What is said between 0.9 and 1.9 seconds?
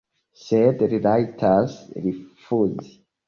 li rajtas